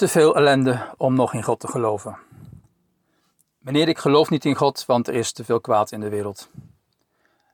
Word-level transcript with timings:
Te 0.00 0.08
veel 0.08 0.36
ellende 0.36 0.94
om 0.96 1.14
nog 1.14 1.34
in 1.34 1.42
God 1.42 1.60
te 1.60 1.68
geloven. 1.68 2.18
Meneer, 3.58 3.88
ik 3.88 3.98
geloof 3.98 4.30
niet 4.30 4.44
in 4.44 4.54
God, 4.54 4.84
want 4.86 5.08
er 5.08 5.14
is 5.14 5.32
te 5.32 5.44
veel 5.44 5.60
kwaad 5.60 5.92
in 5.92 6.00
de 6.00 6.08
wereld. 6.08 6.50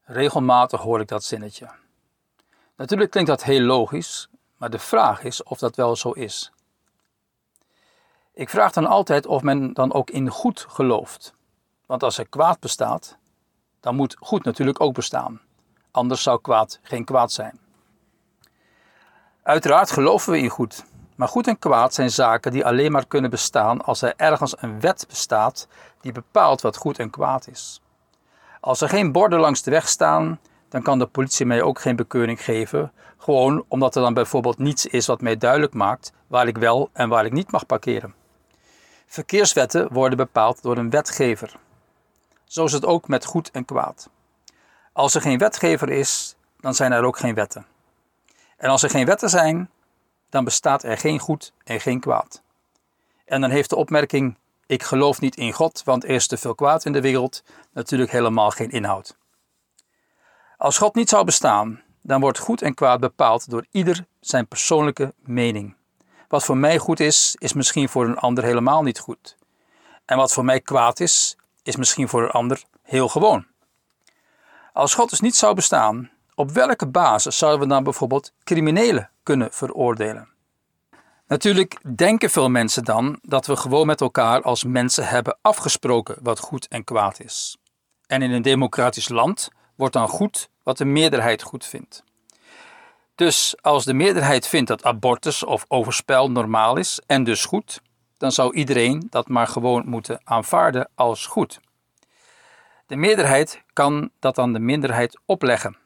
Regelmatig 0.05 0.81
hoor 0.81 1.01
ik 1.01 1.09
dat 1.09 1.25
zinnetje. 1.25 1.69
Natuurlijk 2.77 3.11
klinkt 3.11 3.31
dat 3.31 3.43
heel 3.43 3.61
logisch, 3.61 4.29
maar 4.57 4.71
de 4.71 4.79
vraag 4.79 5.25
is 5.25 5.43
of 5.43 5.59
dat 5.59 5.77
wel 5.77 5.97
zo 5.97 6.11
is. 6.11 6.53
Ik 8.35 8.49
vraag 8.49 8.73
dan 8.73 8.87
altijd 8.87 9.27
of 9.27 9.43
men 9.43 9.73
dan 9.73 9.93
ook 9.93 10.11
in 10.11 10.29
goed 10.29 10.67
gelooft. 10.69 11.35
Want 11.87 12.03
als 12.03 12.19
er 12.19 12.29
kwaad 12.29 12.61
bestaat, 12.61 13.17
dan 13.81 13.95
moet 13.95 14.17
goed 14.21 14.45
natuurlijk 14.45 14.81
ook 14.81 14.95
bestaan. 14.95 15.41
Anders 15.91 16.23
zou 16.23 16.41
kwaad 16.41 16.79
geen 16.83 17.05
kwaad 17.05 17.33
zijn. 17.33 17.59
Uiteraard 19.43 19.91
geloven 19.91 20.33
we 20.33 20.39
in 20.39 20.49
goed. 20.49 20.85
Maar 21.17 21.29
goed 21.29 21.47
en 21.47 21.59
kwaad 21.59 21.95
zijn 21.95 22.11
zaken 22.11 22.53
die 22.53 22.67
alleen 22.67 22.93
maar 22.93 23.07
kunnen 23.07 23.31
bestaan 23.31 23.83
als 23.83 24.03
er 24.03 24.13
ergens 24.17 24.55
een 24.63 24.81
wet 24.81 25.05
bestaat 25.09 25.69
die 26.01 26.13
bepaalt 26.13 26.61
wat 26.61 26.77
goed 26.77 26.99
en 26.99 27.11
kwaad 27.11 27.49
is. 27.49 27.81
Als 28.61 28.81
er 28.81 28.89
geen 28.89 29.13
borden 29.13 29.41
langs 29.41 29.63
de 29.63 29.71
weg 29.71 29.89
staan, 29.89 30.41
dan 30.69 30.83
kan 30.83 30.99
de 30.99 31.07
politie 31.07 31.47
mij 31.47 31.63
ook 31.63 31.81
geen 31.81 31.97
bekeuring 31.97 32.45
geven, 32.45 32.93
gewoon 33.17 33.65
omdat 33.69 33.97
er 33.97 34.03
dan 34.03 34.15
bijvoorbeeld 34.15 34.59
niets 34.59 34.87
is 34.87 35.07
wat 35.07 35.21
mij 35.21 35.37
duidelijk 35.37 35.75
maakt 35.75 36.13
waar 36.27 36.47
ik 36.47 36.59
wel 36.59 36.91
en 36.93 37.09
waar 37.09 37.25
ik 37.25 37.33
niet 37.33 37.53
mag 37.53 37.67
parkeren. 37.67 38.15
Verkeerswetten 39.07 39.93
worden 39.93 40.17
bepaald 40.17 40.63
door 40.63 40.77
een 40.77 40.91
wetgever. 40.91 41.57
Zo 42.45 42.65
is 42.65 42.73
het 42.73 42.85
ook 42.85 43.09
met 43.09 43.25
goed 43.25 43.51
en 43.51 43.65
kwaad. 43.65 44.11
Als 44.93 45.15
er 45.15 45.21
geen 45.21 45.39
wetgever 45.39 45.89
is, 45.91 46.37
dan 46.61 46.75
zijn 46.75 46.93
er 46.93 47.05
ook 47.05 47.19
geen 47.19 47.35
wetten. 47.35 47.67
En 48.57 48.71
als 48.71 48.83
er 48.83 48.91
geen 48.91 49.07
wetten 49.07 49.31
zijn, 49.31 49.71
dan 50.37 50.45
bestaat 50.45 50.83
er 50.83 50.99
geen 50.99 51.19
goed 51.19 51.53
en 51.65 51.81
geen 51.81 52.01
kwaad. 52.01 52.43
En 53.25 53.41
dan 53.41 53.51
heeft 53.51 53.71
de 53.71 53.77
opmerking: 53.77 54.37
Ik 54.67 54.83
geloof 54.83 55.21
niet 55.21 55.37
in 55.37 55.53
God, 55.53 55.83
want 55.85 56.05
er 56.05 56.11
is 56.11 56.27
te 56.27 56.37
veel 56.37 56.55
kwaad 56.55 56.85
in 56.85 56.93
de 56.93 57.01
wereld, 57.01 57.43
natuurlijk 57.73 58.11
helemaal 58.11 58.51
geen 58.51 58.71
inhoud. 58.71 59.17
Als 60.57 60.79
God 60.79 60.95
niet 60.95 61.09
zou 61.09 61.25
bestaan, 61.25 61.83
dan 62.03 62.21
wordt 62.21 62.39
goed 62.39 62.63
en 62.63 62.75
kwaad 62.75 63.01
bepaald 63.01 63.51
door 63.51 63.67
ieder 63.71 64.07
zijn 64.21 64.47
persoonlijke 64.47 65.15
mening. 65.19 65.77
Wat 66.29 66.45
voor 66.45 66.57
mij 66.57 66.79
goed 66.79 67.01
is, 67.01 67.37
is 67.39 67.53
misschien 67.53 67.89
voor 67.89 68.05
een 68.05 68.19
ander 68.19 68.45
helemaal 68.45 68.83
niet 68.83 68.99
goed. 68.99 69.37
En 70.05 70.17
wat 70.17 70.33
voor 70.33 70.45
mij 70.45 70.61
kwaad 70.61 71.01
is, 71.01 71.37
is 71.63 71.77
misschien 71.77 72.09
voor 72.09 72.23
een 72.23 72.31
ander 72.31 72.65
heel 72.83 73.09
gewoon. 73.09 73.47
Als 74.73 74.95
God 74.95 75.11
dus 75.11 75.21
niet 75.21 75.37
zou 75.37 75.55
bestaan, 75.55 76.11
op 76.35 76.51
welke 76.51 76.87
basis 76.87 77.39
zouden 77.39 77.61
we 77.61 77.75
dan 77.75 77.85
bijvoorbeeld 77.85 78.33
criminelen 78.45 79.11
kunnen 79.23 79.53
veroordelen? 79.53 80.36
Natuurlijk 81.27 81.97
denken 81.97 82.31
veel 82.31 82.49
mensen 82.49 82.85
dan 82.85 83.19
dat 83.23 83.47
we 83.47 83.57
gewoon 83.57 83.87
met 83.87 84.01
elkaar 84.01 84.43
als 84.43 84.65
mensen 84.65 85.09
hebben 85.09 85.39
afgesproken 85.43 86.17
wat 86.23 86.39
goed 86.39 86.69
en 86.69 86.85
kwaad 86.85 87.21
is. 87.21 87.57
En 88.07 88.23
in 88.23 88.31
een 88.31 88.43
democratisch 88.43 89.09
land 89.09 89.49
wordt 89.77 89.93
dan 89.93 90.09
goed 90.09 90.49
wat 90.63 90.79
de 90.79 90.85
meerderheid 90.85 91.43
goed 91.43 91.65
vindt. 91.65 92.05
Dus 93.15 93.57
als 93.61 93.85
de 93.85 93.95
meerderheid 93.95 94.47
vindt 94.47 94.69
dat 94.69 94.85
abortus 94.85 95.45
of 95.45 95.65
overspel 95.69 96.31
normaal 96.31 96.77
is 96.77 97.01
en 97.07 97.25
dus 97.25 97.45
goed, 97.45 97.83
dan 98.17 98.33
zou 98.33 98.55
iedereen 98.55 99.07
dat 99.11 99.29
maar 99.29 99.47
gewoon 99.47 99.89
moeten 99.89 100.21
aanvaarden 100.25 100.89
als 100.95 101.27
goed. 101.27 101.61
De 102.87 102.97
meerderheid 102.97 103.63
kan 103.73 104.11
dat 104.19 104.39
aan 104.39 104.53
de 104.53 104.59
minderheid 104.59 105.19
opleggen. 105.25 105.77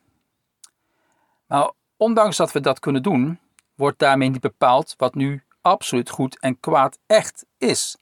Maar 1.46 1.70
ondanks 1.96 2.36
dat 2.36 2.52
we 2.52 2.60
dat 2.60 2.78
kunnen 2.78 3.02
doen, 3.02 3.38
wordt 3.80 3.98
daarmee 3.98 4.28
niet 4.28 4.40
bepaald 4.40 4.94
wat 4.96 5.14
nu 5.14 5.42
absoluut 5.60 6.10
goed 6.10 6.38
en 6.38 6.60
kwaad 6.60 6.98
echt 7.06 7.44
is. 7.58 7.96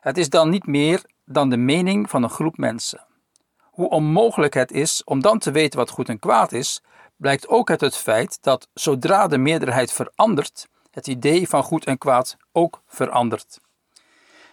Het 0.00 0.18
is 0.18 0.28
dan 0.28 0.50
niet 0.50 0.66
meer 0.66 1.04
dan 1.24 1.50
de 1.50 1.56
mening 1.56 2.10
van 2.10 2.22
een 2.22 2.30
groep 2.30 2.56
mensen. 2.56 3.06
Hoe 3.58 3.88
onmogelijk 3.88 4.54
het 4.54 4.72
is 4.72 5.04
om 5.04 5.20
dan 5.20 5.38
te 5.38 5.50
weten 5.50 5.78
wat 5.78 5.90
goed 5.90 6.08
en 6.08 6.18
kwaad 6.18 6.52
is, 6.52 6.82
blijkt 7.16 7.48
ook 7.48 7.70
uit 7.70 7.80
het 7.80 7.96
feit 7.96 8.38
dat 8.40 8.68
zodra 8.74 9.26
de 9.26 9.38
meerderheid 9.38 9.92
verandert, 9.92 10.68
het 10.90 11.06
idee 11.06 11.48
van 11.48 11.62
goed 11.62 11.84
en 11.84 11.98
kwaad 11.98 12.36
ook 12.52 12.82
verandert. 12.86 13.60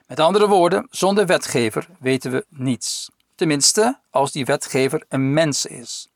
Met 0.07 0.19
andere 0.19 0.47
woorden, 0.47 0.87
zonder 0.89 1.25
wetgever 1.25 1.87
weten 1.99 2.31
we 2.31 2.45
niets. 2.49 3.09
Tenminste, 3.35 3.99
als 4.09 4.31
die 4.31 4.45
wetgever 4.45 5.05
een 5.07 5.33
mens 5.33 5.65
is. 5.65 6.09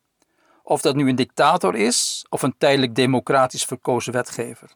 Of 0.63 0.81
dat 0.81 0.96
nu 0.96 1.09
een 1.09 1.16
dictator 1.16 1.75
is 1.75 2.25
of 2.29 2.41
een 2.41 2.56
tijdelijk 2.57 2.96
democratisch 2.96 3.66
verkozen 3.66 4.13
wetgever. 4.13 4.69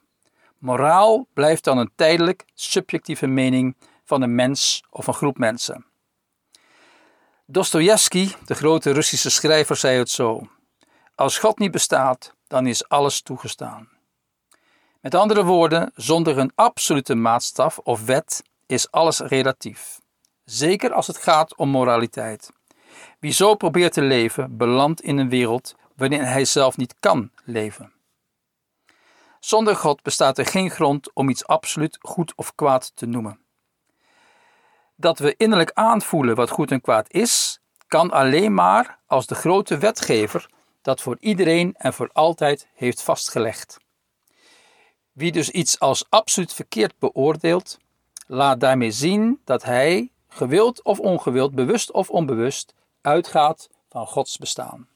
Moraal 0.58 1.28
blijft 1.34 1.64
dan 1.64 1.78
een 1.78 1.92
tijdelijk 1.96 2.46
subjectieve 2.54 3.28
mening 3.28 3.76
van 4.04 4.22
een 4.22 4.36
mens 4.36 4.84
of 4.90 5.08
een 5.08 5.14
groep 5.14 5.38
mensen. 5.38 5.86
Dostojevski, 7.46 8.36
de 8.46 8.56
grote 8.56 8.92
Russische 8.92 9.30
schrijver, 9.30 9.76
zei 9.76 9.98
het 9.98 10.10
zo: 10.10 10.48
Als 11.16 11.38
God 11.38 11.60
niet 11.60 11.72
bestaat, 11.72 12.34
dan 12.48 12.68
is 12.68 12.90
alles 12.90 13.22
toegestaan. 13.22 13.90
Met 15.02 15.16
andere 15.16 15.44
woorden, 15.44 15.92
zonder 15.96 16.38
een 16.38 16.52
absolute 16.56 17.16
maatstaf 17.16 17.80
of 17.80 18.06
wet 18.06 18.44
is 18.66 18.92
alles 18.92 19.20
relatief. 19.20 20.00
Zeker 20.44 20.94
als 20.94 21.08
het 21.08 21.18
gaat 21.18 21.56
om 21.56 21.70
moraliteit. 21.70 22.52
Wie 23.20 23.32
zo 23.32 23.56
probeert 23.56 23.94
te 23.94 24.02
leven, 24.02 24.58
belandt 24.58 25.02
in 25.02 25.18
een 25.18 25.30
wereld 25.30 25.76
waarin 25.96 26.22
hij 26.22 26.46
zelf 26.46 26.78
niet 26.78 26.96
kan 27.00 27.32
leven. 27.44 27.94
Zonder 29.40 29.76
God 29.76 30.02
bestaat 30.02 30.38
er 30.38 30.46
geen 30.46 30.70
grond 30.70 31.14
om 31.14 31.30
iets 31.30 31.48
absoluut 31.48 31.98
goed 32.02 32.34
of 32.36 32.56
kwaad 32.56 32.92
te 32.96 33.06
noemen. 33.06 33.40
Dat 34.96 35.20
we 35.20 35.36
innerlijk 35.38 35.72
aanvoelen 35.74 36.36
wat 36.36 36.50
goed 36.50 36.72
en 36.72 36.82
kwaad 36.82 37.14
is, 37.14 37.60
kan 37.88 38.12
alleen 38.12 38.54
maar 38.54 39.00
als 39.06 39.28
de 39.28 39.36
grote 39.36 39.78
wetgever 39.78 40.50
dat 40.82 41.02
voor 41.02 41.18
iedereen 41.20 41.76
en 41.78 41.94
voor 41.94 42.10
altijd 42.14 42.68
heeft 42.74 43.02
vastgelegd. 43.02 43.78
Wie 45.12 45.32
dus 45.32 45.50
iets 45.50 45.80
als 45.80 46.06
absoluut 46.10 46.54
verkeerd 46.54 47.00
beoordeelt, 47.00 47.78
laat 48.28 48.60
daarmee 48.60 48.92
zien 48.92 49.42
dat 49.44 49.64
hij, 49.64 50.12
gewild 50.28 50.84
of 50.84 51.00
ongewild, 51.00 51.56
bewust 51.56 51.92
of 51.92 52.10
onbewust, 52.10 52.74
uitgaat 53.08 53.70
van 53.90 54.08
Gods 54.08 54.38
bestaan. 54.38 54.88